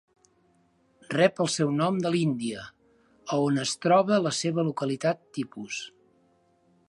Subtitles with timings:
[1.15, 2.63] Rep el seu nom de l'Índia,
[3.35, 5.83] a on es troba la seva localitat tipus.